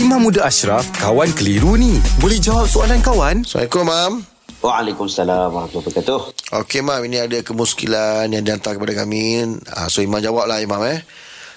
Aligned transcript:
Imam 0.00 0.16
Muda 0.16 0.48
Ashraf, 0.48 0.88
kawan 0.96 1.28
keliru 1.36 1.76
ni. 1.76 2.00
Boleh 2.24 2.40
jawab 2.40 2.64
soalan 2.64 3.04
kawan? 3.04 3.44
Assalamualaikum, 3.44 3.84
Mam. 3.84 4.12
Waalaikumsalam 4.64 5.52
warahmatullahi 5.52 5.92
wabarakatuh. 5.92 6.20
Okey, 6.56 6.80
Mam. 6.80 7.04
Ini 7.04 7.28
ada 7.28 7.38
kemuskilan 7.44 8.32
yang 8.32 8.40
dihantar 8.40 8.80
kepada 8.80 8.96
kami. 8.96 9.44
Uh, 9.60 9.88
so, 9.92 10.00
Imam 10.00 10.24
jawablah, 10.24 10.56
Imam. 10.64 10.80
Eh. 10.88 11.04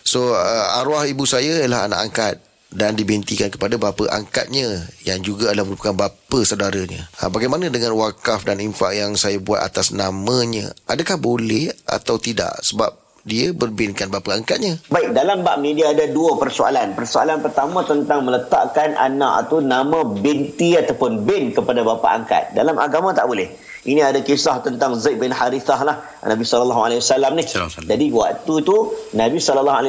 So, 0.03 0.35
uh, 0.35 0.75
arwah 0.75 1.07
ibu 1.07 1.23
saya 1.23 1.63
ialah 1.63 1.87
anak 1.87 1.99
angkat 2.03 2.35
dan 2.67 2.99
dibintikan 2.99 3.47
kepada 3.47 3.79
bapa 3.79 4.11
angkatnya 4.11 4.91
yang 5.07 5.23
juga 5.23 5.55
adalah 5.55 5.71
merupakan 5.71 5.95
bapa 5.95 6.39
saudaranya. 6.43 7.07
Ha, 7.23 7.31
bagaimana 7.31 7.71
dengan 7.71 7.95
wakaf 7.95 8.43
dan 8.43 8.59
infak 8.59 8.91
yang 8.91 9.15
saya 9.15 9.39
buat 9.39 9.63
atas 9.63 9.95
namanya? 9.95 10.75
Adakah 10.91 11.15
boleh 11.15 11.71
atau 11.87 12.19
tidak? 12.19 12.59
Sebab 12.59 13.02
dia 13.23 13.55
berbinkan 13.55 14.11
bapa 14.11 14.35
angkatnya. 14.35 14.75
Baik, 14.91 15.15
dalam 15.15 15.47
bab 15.47 15.63
ni 15.63 15.71
dia 15.71 15.95
ada 15.95 16.11
dua 16.11 16.35
persoalan. 16.35 16.91
Persoalan 16.91 17.39
pertama 17.39 17.79
tentang 17.87 18.27
meletakkan 18.27 18.99
anak 18.99 19.47
atau 19.47 19.63
nama 19.63 20.03
binti 20.03 20.75
ataupun 20.75 21.23
bin 21.23 21.55
kepada 21.55 21.87
bapa 21.87 22.19
angkat. 22.19 22.51
Dalam 22.51 22.75
agama 22.75 23.15
tak 23.15 23.31
boleh. 23.31 23.47
Ini 23.83 23.99
ada 23.99 24.19
kisah 24.23 24.63
tentang 24.63 24.95
Zaid 24.95 25.19
bin 25.19 25.31
Harithah 25.31 25.75
lah 25.83 25.99
Nabi 26.23 26.47
SAW 26.47 26.87
ni. 27.35 27.43
Jadi 27.83 28.05
waktu 28.15 28.53
tu 28.63 28.75
Nabi 29.11 29.43
SAW 29.43 29.83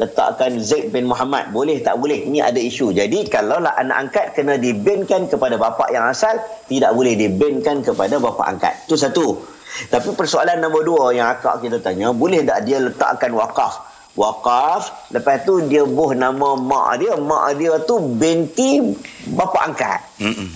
letakkan 0.00 0.56
Zaid 0.60 0.88
bin 0.92 1.04
Muhammad. 1.04 1.52
Boleh 1.52 1.80
tak 1.84 2.00
boleh? 2.00 2.28
Ini 2.28 2.44
ada 2.44 2.56
isu. 2.56 2.96
Jadi 2.96 3.28
kalau 3.28 3.60
lah 3.60 3.76
anak 3.76 4.08
angkat 4.08 4.26
kena 4.36 4.56
dibinkan 4.56 5.28
kepada 5.28 5.60
bapa 5.60 5.88
yang 5.92 6.08
asal, 6.08 6.32
tidak 6.68 6.96
boleh 6.96 7.12
dibinkan 7.16 7.84
kepada 7.84 8.16
bapa 8.20 8.52
angkat. 8.52 8.88
Itu 8.88 8.96
satu. 8.96 9.59
Tapi 9.92 10.08
persoalan 10.14 10.58
nombor 10.58 10.82
dua 10.82 11.04
yang 11.14 11.30
akak 11.30 11.62
kita 11.62 11.78
tanya, 11.78 12.10
boleh 12.10 12.42
tak 12.42 12.66
dia 12.66 12.82
letakkan 12.82 13.30
wakaf? 13.34 13.88
Wakaf, 14.18 15.10
lepas 15.14 15.46
tu 15.46 15.62
dia 15.70 15.86
buh 15.86 16.12
nama 16.18 16.58
mak 16.58 16.98
dia. 16.98 17.14
Mak 17.14 17.56
dia 17.56 17.78
tu 17.86 18.02
binti 18.18 18.82
bapa 19.30 19.70
angkat. 19.70 20.00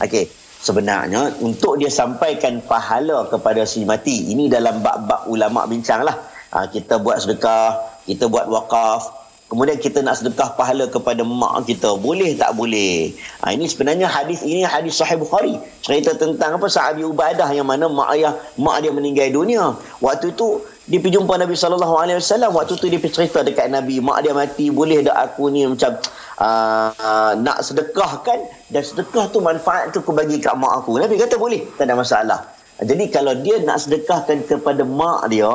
Okey 0.03 0.45
sebenarnya 0.65 1.45
untuk 1.45 1.77
dia 1.77 1.93
sampaikan 1.93 2.65
pahala 2.65 3.29
kepada 3.29 3.69
si 3.69 3.85
mati 3.85 4.33
ini 4.33 4.49
dalam 4.49 4.81
bab-bab 4.81 5.29
ulama 5.29 5.69
bincang 5.69 6.01
lah 6.09 6.17
ha, 6.57 6.65
kita 6.73 6.97
buat 7.05 7.21
sedekah 7.21 8.01
kita 8.09 8.33
buat 8.33 8.49
wakaf 8.49 9.24
kemudian 9.55 9.79
kita 9.79 10.03
nak 10.03 10.19
sedekah 10.19 10.59
pahala 10.59 10.91
kepada 10.91 11.23
mak 11.23 11.71
kita. 11.71 11.95
Boleh 11.95 12.35
tak 12.35 12.59
boleh? 12.59 13.15
Ha, 13.47 13.55
ini 13.55 13.71
sebenarnya 13.71 14.11
hadis 14.11 14.43
ini 14.43 14.67
hadis 14.67 14.99
sahih 14.99 15.15
Bukhari. 15.15 15.55
Cerita 15.79 16.19
tentang 16.19 16.59
apa? 16.59 16.67
Sahabi 16.67 17.07
Ubadah 17.07 17.47
yang 17.55 17.71
mana 17.71 17.87
mak 17.87 18.19
ayah 18.19 18.35
mak 18.59 18.83
dia 18.83 18.91
meninggal 18.91 19.31
dunia. 19.31 19.79
Waktu 20.03 20.35
itu 20.35 20.59
dia 20.91 20.99
pergi 20.99 21.17
jumpa 21.17 21.39
Nabi 21.39 21.55
wasallam. 21.55 22.51
Waktu 22.51 22.75
tu 22.75 22.91
dia 22.91 22.99
cerita 22.99 23.47
dekat 23.47 23.71
Nabi 23.71 24.03
mak 24.03 24.27
dia 24.27 24.35
mati 24.35 24.75
boleh 24.75 25.07
tak 25.07 25.15
aku 25.15 25.55
ni 25.55 25.63
macam 25.71 25.95
uh, 26.43 27.33
nak 27.39 27.63
sedekahkan? 27.63 28.51
Dan 28.75 28.83
sedekah 28.83 29.31
tu 29.31 29.39
manfaat 29.39 29.95
tu 29.95 30.03
aku 30.03 30.11
bagi 30.11 30.43
kat 30.43 30.59
mak 30.59 30.83
aku. 30.83 30.99
Nabi 30.99 31.15
kata 31.15 31.39
boleh 31.39 31.63
tak 31.79 31.87
ada 31.87 31.95
masalah. 31.95 32.41
Jadi 32.83 33.07
kalau 33.07 33.39
dia 33.39 33.63
nak 33.63 33.79
sedekahkan 33.79 34.51
kepada 34.51 34.83
mak 34.83 35.31
dia 35.31 35.47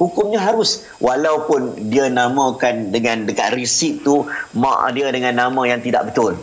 hukumnya 0.00 0.40
harus 0.40 0.88
walaupun 0.96 1.92
dia 1.92 2.08
namakan 2.08 2.88
dengan 2.88 3.28
dekat 3.28 3.52
resip 3.52 4.00
tu 4.00 4.24
mak 4.56 4.96
dia 4.96 5.12
dengan 5.12 5.36
nama 5.36 5.60
yang 5.68 5.84
tidak 5.84 6.10
betul 6.10 6.40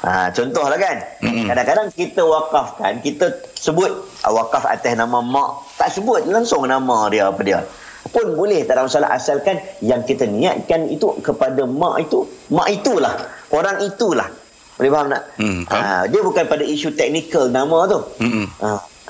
Ha, 0.00 0.32
contohlah 0.32 0.80
kan. 0.80 0.96
Mm-hmm. 1.20 1.46
Kadang-kadang 1.52 1.88
kita 1.92 2.24
wakafkan, 2.24 3.04
kita 3.04 3.36
sebut 3.52 3.92
uh, 4.24 4.32
wakaf 4.32 4.64
atas 4.64 4.96
nama 4.96 5.20
mak. 5.20 5.76
Tak 5.76 5.92
sebut 5.92 6.24
langsung 6.24 6.64
nama 6.64 7.12
dia 7.12 7.28
apa 7.28 7.40
dia. 7.44 7.60
Pun 8.08 8.32
boleh 8.32 8.64
tak 8.64 8.80
ada 8.80 8.88
masalah 8.88 9.12
asalkan 9.12 9.60
yang 9.84 10.00
kita 10.00 10.24
niatkan 10.24 10.88
itu 10.88 11.20
kepada 11.20 11.68
mak 11.68 12.08
itu, 12.08 12.24
mak 12.48 12.72
itulah. 12.72 13.12
Orang 13.52 13.84
itulah. 13.84 14.24
Boleh 14.80 14.88
faham 14.88 15.06
tak? 15.12 15.22
Mm, 15.36 15.60
ha, 15.68 16.08
dia 16.08 16.20
bukan 16.24 16.44
pada 16.48 16.64
isu 16.64 16.96
teknikal 16.96 17.52
nama 17.52 17.84
tu. 17.84 18.00
Mm-hmm. 18.24 18.46
Ha, 18.64 18.68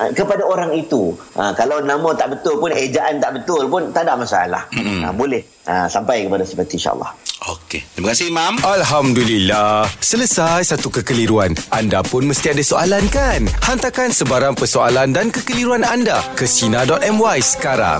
kepada 0.09 0.41
orang 0.41 0.73
itu. 0.73 1.13
Ha, 1.37 1.53
kalau 1.53 1.83
nama 1.83 2.09
tak 2.17 2.37
betul 2.37 2.57
pun, 2.57 2.73
ejaan 2.73 3.21
tak 3.21 3.41
betul 3.41 3.69
pun, 3.69 3.93
tak 3.93 4.09
ada 4.09 4.17
masalah. 4.17 4.65
Mm-hmm. 4.73 4.99
Ha, 5.05 5.07
boleh 5.13 5.41
ha, 5.69 5.85
sampai 5.85 6.25
kepada 6.25 6.41
seperti 6.41 6.81
insyaAllah. 6.81 7.11
Okey. 7.41 7.81
Terima 7.97 8.13
kasih, 8.13 8.29
Imam. 8.29 8.53
Alhamdulillah. 8.61 9.89
Selesai 9.97 10.61
satu 10.61 10.93
kekeliruan. 10.93 11.57
Anda 11.73 12.05
pun 12.05 12.29
mesti 12.29 12.53
ada 12.53 12.61
soalan 12.61 13.01
kan? 13.09 13.49
Hantarkan 13.65 14.13
sebarang 14.13 14.53
persoalan 14.53 15.09
dan 15.09 15.33
kekeliruan 15.33 15.81
anda 15.81 16.21
ke 16.37 16.45
Sina.my 16.45 17.41
sekarang. 17.41 17.97